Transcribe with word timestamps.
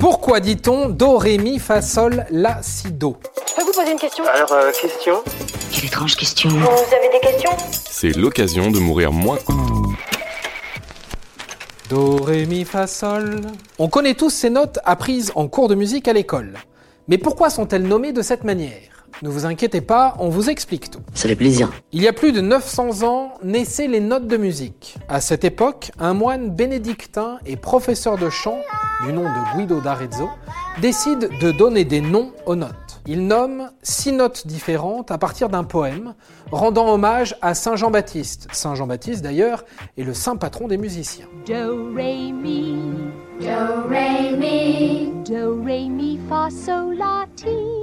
Pourquoi 0.00 0.40
dit-on 0.40 0.88
Do, 0.88 1.18
Ré, 1.18 1.36
Mi, 1.36 1.58
Fa, 1.58 1.82
Sol, 1.82 2.24
La, 2.30 2.62
Si, 2.62 2.90
Do 2.90 3.18
Je 3.46 3.54
peux 3.54 3.62
vous 3.62 3.72
poser 3.72 3.92
une 3.92 3.98
question? 3.98 4.24
Alors, 4.24 4.50
euh, 4.50 4.72
question? 4.72 5.16
Quelle 5.70 5.84
étrange 5.84 6.16
question. 6.16 6.48
Vous 6.48 6.56
avez 6.58 7.10
des 7.12 7.20
questions? 7.20 7.50
C'est 7.70 8.16
l'occasion 8.16 8.70
de 8.70 8.78
mourir 8.78 9.12
moins. 9.12 9.36
Do, 11.90 12.16
Ré, 12.16 12.46
Mi, 12.46 12.64
Fa, 12.64 12.86
Sol. 12.86 13.42
On 13.78 13.88
connaît 13.88 14.14
tous 14.14 14.30
ces 14.30 14.48
notes 14.48 14.78
apprises 14.86 15.32
en 15.34 15.48
cours 15.48 15.68
de 15.68 15.74
musique 15.74 16.08
à 16.08 16.14
l'école. 16.14 16.54
Mais 17.06 17.18
pourquoi 17.18 17.50
sont-elles 17.50 17.86
nommées 17.86 18.12
de 18.12 18.22
cette 18.22 18.44
manière? 18.44 18.99
Ne 19.22 19.28
vous 19.28 19.44
inquiétez 19.44 19.82
pas, 19.82 20.14
on 20.18 20.30
vous 20.30 20.48
explique 20.48 20.90
tout. 20.90 21.00
Ça 21.12 21.28
fait 21.28 21.36
plaisir. 21.36 21.70
Il 21.92 22.02
y 22.02 22.08
a 22.08 22.12
plus 22.14 22.32
de 22.32 22.40
900 22.40 23.02
ans 23.02 23.34
naissaient 23.44 23.86
les 23.86 24.00
notes 24.00 24.26
de 24.26 24.38
musique. 24.38 24.96
À 25.10 25.20
cette 25.20 25.44
époque, 25.44 25.92
un 25.98 26.14
moine 26.14 26.48
bénédictin 26.48 27.38
et 27.44 27.56
professeur 27.56 28.16
de 28.16 28.30
chant, 28.30 28.60
du 29.04 29.12
nom 29.12 29.24
de 29.24 29.58
Guido 29.58 29.82
d'Arezzo, 29.82 30.30
décide 30.80 31.28
de 31.38 31.50
donner 31.52 31.84
des 31.84 32.00
noms 32.00 32.32
aux 32.46 32.56
notes. 32.56 33.02
Il 33.06 33.26
nomme 33.26 33.70
six 33.82 34.12
notes 34.12 34.46
différentes 34.46 35.10
à 35.10 35.18
partir 35.18 35.50
d'un 35.50 35.64
poème, 35.64 36.14
rendant 36.50 36.88
hommage 36.88 37.36
à 37.42 37.54
Saint 37.54 37.76
Jean-Baptiste. 37.76 38.48
Saint 38.52 38.74
Jean-Baptiste, 38.74 39.22
d'ailleurs, 39.22 39.64
est 39.98 40.02
le 40.02 40.14
saint 40.14 40.36
patron 40.36 40.66
des 40.66 40.78
musiciens. 40.78 41.26
Do, 41.46 41.92
re, 41.94 42.32
mi. 42.32 42.76
Do, 43.40 43.88
re, 43.90 44.36
mi. 44.38 45.12
Do, 45.26 45.62
re, 45.62 45.90
mi, 45.90 46.18
fa, 46.28 46.48
sol, 46.50 46.96
la, 46.96 47.26
ti. 47.36 47.79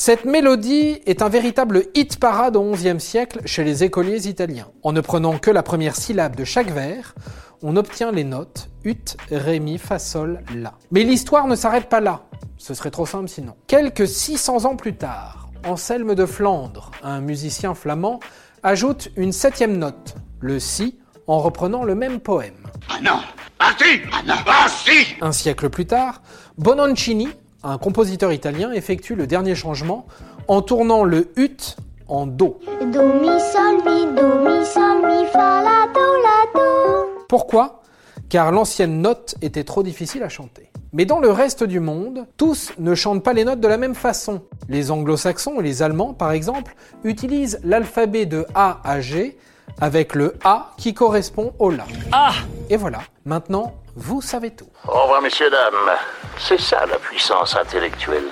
Cette 0.00 0.26
mélodie 0.26 1.00
est 1.06 1.22
un 1.22 1.28
véritable 1.28 1.86
hit 1.96 2.20
parade 2.20 2.54
au 2.54 2.70
XIe 2.70 3.00
siècle 3.00 3.40
chez 3.46 3.64
les 3.64 3.82
écoliers 3.82 4.28
italiens. 4.28 4.68
En 4.84 4.92
ne 4.92 5.00
prenant 5.00 5.38
que 5.38 5.50
la 5.50 5.64
première 5.64 5.96
syllabe 5.96 6.36
de 6.36 6.44
chaque 6.44 6.70
vers, 6.70 7.16
on 7.62 7.74
obtient 7.74 8.12
les 8.12 8.22
notes 8.22 8.70
ut, 8.84 8.94
ré, 9.32 9.58
mi, 9.58 9.76
fa, 9.76 9.98
sol, 9.98 10.44
la. 10.54 10.74
Mais 10.92 11.02
l'histoire 11.02 11.48
ne 11.48 11.56
s'arrête 11.56 11.88
pas 11.88 11.98
là. 11.98 12.22
Ce 12.58 12.74
serait 12.74 12.92
trop 12.92 13.06
simple 13.06 13.28
sinon. 13.28 13.56
Quelques 13.66 14.06
600 14.06 14.66
ans 14.66 14.76
plus 14.76 14.94
tard, 14.94 15.48
Anselme 15.66 16.14
de 16.14 16.26
Flandre, 16.26 16.92
un 17.02 17.20
musicien 17.20 17.74
flamand, 17.74 18.20
ajoute 18.62 19.08
une 19.16 19.32
septième 19.32 19.76
note, 19.78 20.14
le 20.38 20.60
si, 20.60 21.00
en 21.26 21.40
reprenant 21.40 21.82
le 21.82 21.96
même 21.96 22.20
poème. 22.20 22.68
Ah 22.88 23.00
non 23.02 23.18
Ah 23.58 23.72
si 23.76 23.98
Ah 24.12 24.22
non 24.24 24.36
Ah 24.46 24.68
si 24.68 25.16
Un 25.20 25.32
siècle 25.32 25.70
plus 25.70 25.86
tard, 25.86 26.22
Bononcini, 26.56 27.30
un 27.62 27.78
compositeur 27.78 28.32
italien, 28.32 28.72
effectue 28.72 29.14
le 29.14 29.26
dernier 29.26 29.54
changement 29.54 30.06
en 30.46 30.62
tournant 30.62 31.04
le 31.04 31.32
ut 31.36 31.76
en 32.08 32.26
do. 32.26 32.58
Do, 32.80 33.02
mi, 33.02 33.28
sol, 33.40 33.76
mi, 33.84 34.06
do, 34.14 34.38
mi, 34.40 34.64
sol, 34.64 35.02
mi, 35.06 35.26
fa, 35.26 35.62
la, 35.62 35.86
do, 35.92 36.00
la, 36.22 36.52
do. 36.54 37.24
Pourquoi? 37.28 37.82
Car 38.28 38.52
l'ancienne 38.52 39.00
note 39.00 39.34
était 39.42 39.64
trop 39.64 39.82
difficile 39.82 40.22
à 40.22 40.28
chanter. 40.28 40.70
Mais 40.92 41.04
dans 41.04 41.18
le 41.20 41.30
reste 41.30 41.64
du 41.64 41.80
monde, 41.80 42.26
tous 42.38 42.72
ne 42.78 42.94
chantent 42.94 43.22
pas 43.22 43.34
les 43.34 43.44
notes 43.44 43.60
de 43.60 43.68
la 43.68 43.76
même 43.76 43.94
façon. 43.94 44.42
Les 44.68 44.90
anglo-saxons 44.90 45.60
et 45.60 45.62
les 45.62 45.82
allemands, 45.82 46.14
par 46.14 46.32
exemple, 46.32 46.74
utilisent 47.04 47.60
l'alphabet 47.62 48.24
de 48.24 48.46
A 48.54 48.80
à 48.84 49.00
G 49.00 49.36
avec 49.80 50.14
le 50.14 50.34
A 50.44 50.72
qui 50.78 50.94
correspond 50.94 51.52
au 51.58 51.70
La. 51.70 51.84
Ah 52.12 52.32
Et 52.70 52.76
voilà, 52.76 53.00
maintenant, 53.26 53.74
vous 53.96 54.22
savez 54.22 54.50
tout. 54.50 54.68
Au 54.86 55.02
revoir, 55.02 55.20
messieurs, 55.20 55.50
dames. 55.50 55.96
C'est 56.38 56.60
ça 56.60 56.86
la 56.86 56.98
puissance 56.98 57.56
intellectuelle. 57.56 58.28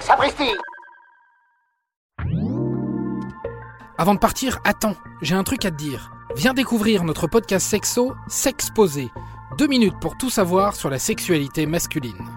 Sapristi 0.00 0.50
Avant 3.96 4.14
de 4.14 4.18
partir, 4.18 4.58
attends, 4.64 4.94
j'ai 5.22 5.34
un 5.34 5.42
truc 5.42 5.64
à 5.64 5.70
te 5.70 5.76
dire. 5.76 6.12
Viens 6.36 6.54
découvrir 6.54 7.02
notre 7.02 7.26
podcast 7.26 7.66
sexo, 7.66 8.14
S'exposer. 8.28 9.10
Deux 9.58 9.66
minutes 9.66 9.98
pour 10.00 10.16
tout 10.16 10.30
savoir 10.30 10.76
sur 10.76 10.90
la 10.90 10.98
sexualité 10.98 11.66
masculine. 11.66 12.28